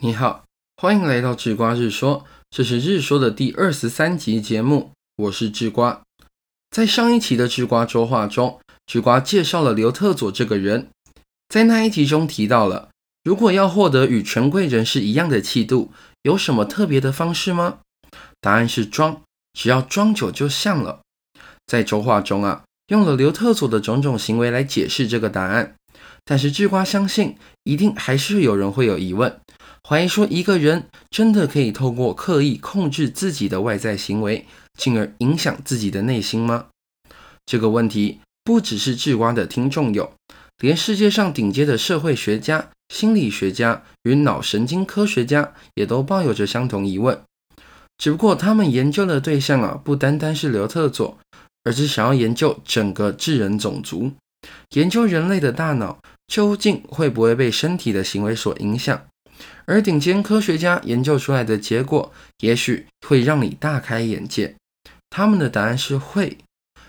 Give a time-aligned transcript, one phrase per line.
[0.00, 0.44] 你好，
[0.76, 6.02] 欢迎来到智瓜日说，这是日说的第二十三集节目，我是智瓜。
[6.70, 10.90] 在上一期的智瓜周话中，智瓜介绍了刘特佐这个人，
[11.48, 12.90] 在那一集中提到了，
[13.24, 15.90] 如果要获得与权贵人士一样的气度，
[16.22, 17.78] 有什么特别的方式吗？
[18.40, 19.22] 答案是装，
[19.54, 21.00] 只要装久就像了。
[21.66, 25.74] 在周话中啊，用了刘特佐的种种行为来解释这个答案，
[26.24, 29.40] 但是智瓜相信，一定还是有人会有疑问。
[29.88, 34.44] 怀疑说，一个人真的可以透过刻意控制自己的外在行为，
[34.76, 36.66] 进而影响自己的内心吗？
[37.46, 40.12] 这个问题不只是智瓜的听众有，
[40.58, 47.18] 连世界上顶尖的社会学家、心理学家与脑神经科学家也都抱有着相同疑问。
[47.96, 51.16] 只不过他们研究的对象啊，不单单是刘特佐，
[51.64, 54.12] 而是想要研究整个智人种族，
[54.74, 59.00] 研究人类的大脑究竟会不会被身体的行为所影响。
[59.66, 64.54] 而顶尖科学家研究出来的结果，也许会让你大开眼界。
[65.10, 66.38] 他们的答案是会，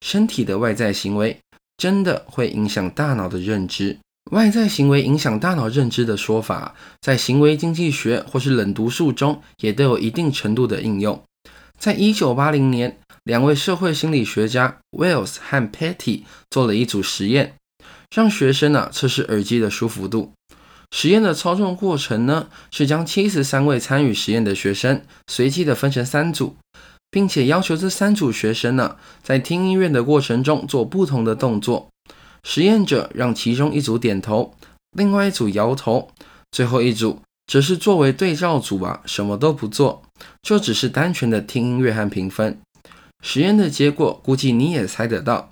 [0.00, 1.38] 身体的外在行为
[1.76, 3.98] 真的会影响大脑的认知。
[4.32, 11.20] 外在行为影响大脑认知的说法，在行为经济学或是冷读术中，也都有一定程度的应用。
[11.78, 17.54] 在一九八零年，两位社会心理学家 Wells 和 Petty 做了一组实验，
[18.14, 20.32] 让学生啊测试耳机的舒服度。
[20.90, 26.56] 实验的操纵过程呢，是将七十三位参与实验的学生随机的分成三组，
[27.10, 31.88] 并且要求这三组学生呢，在听音乐的过程中做不同的动作。
[32.42, 34.54] 实验者让其中一组点头，
[34.92, 36.10] 另外一组摇头，
[36.50, 40.02] 最后一组则是作为对照组啊，什么都不做，
[40.42, 42.58] 就只是单纯的听音乐和评分。
[43.22, 45.50] 实验的结果估计你也猜得到，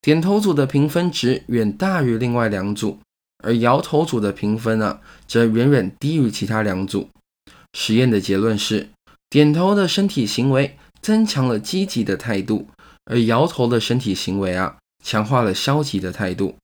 [0.00, 2.98] 点头组的评分值远大于另外两组。
[3.42, 7.08] 而摇头组的评分呢，则远远低于其他两组。
[7.72, 8.88] 实验的结论是，
[9.30, 12.68] 点头的身体行为增强了积极的态度，
[13.04, 16.56] 而摇头的身体行为啊，强化了消极的态度。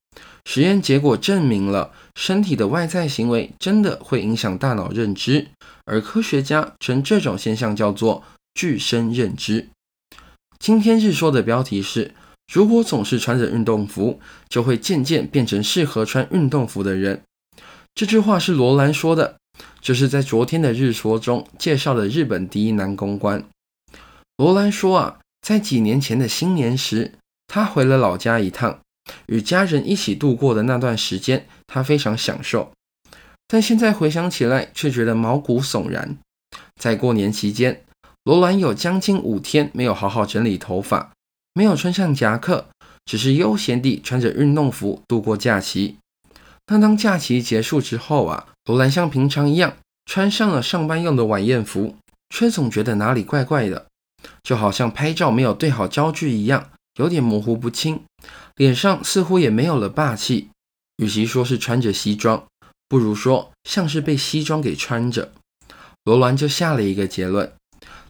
[0.44, 5.48] 实验结果证明了，身体的外在行为真的会影响大脑认知，
[5.84, 8.24] 而科学家称这种现象叫做
[8.54, 9.68] 具身认知。
[10.58, 12.14] 今天日说的标题是。
[12.52, 17.22] 如果总是穿着运动服，就会渐渐变成适合穿运动服的人。
[17.94, 19.36] 这句话是罗兰说的，
[19.80, 23.44] 就是在昨天的日说中介绍的日本第一男公关。
[24.36, 27.12] 罗兰说啊，在几年前的新年时，
[27.46, 28.80] 他回了老家一趟，
[29.26, 32.72] 与家人一起度过的那段时间，他非常享受。
[33.46, 36.18] 但现在回想起来，却觉得毛骨悚然。
[36.74, 37.84] 在过年期间，
[38.24, 41.12] 罗兰有将近五天没有好好整理头发。
[41.54, 42.66] 没有穿上夹克，
[43.06, 45.96] 只是悠闲地穿着运动服度过假期。
[46.66, 51.96] 但当假期结束之后啊，罗兰像平常一样穿上了上班用的晚宴服，
[52.30, 53.86] 却总觉得哪里怪怪的，
[54.42, 58.02] 就好像拍照没有对好焦距一样，有点模糊不清。
[58.56, 60.50] 脸上似乎也没有了霸气。
[60.96, 62.44] 与其说是穿着西装，
[62.88, 65.32] 不如说像是被西装给穿着。
[66.04, 67.52] 罗兰就下了一个结论。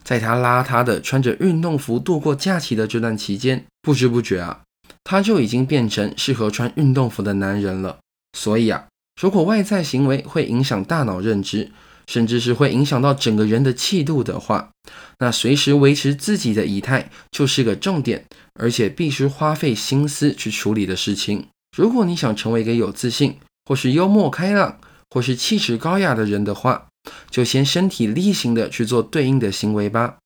[0.05, 4.61] 在他邋遢的穿着运动服度过假期的这段期间，不知不觉啊，
[5.03, 7.97] 他就已经变成适合穿运动服的男人了。
[8.37, 8.85] 所以啊，
[9.19, 11.71] 如果外在行为会影响大脑认知，
[12.05, 14.69] 甚至是会影响到整个人的气度的话，
[15.17, 18.25] 那随时维持自己的仪态就是个重点，
[18.59, 21.47] 而且必须花费心思去处理的事情。
[21.75, 24.77] 如果你想成为一个有自信，或是幽默开朗，
[25.09, 26.87] 或是气质高雅的人的话，
[27.29, 30.17] 就先身体力行的去做对应的行为吧，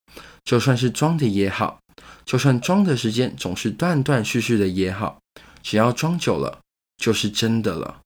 [0.44, 1.78] 就算是装的也好，
[2.24, 5.18] 就算装的时间总是断断续续的也好，
[5.62, 6.60] 只要装久了，
[6.96, 8.00] 就是真的了。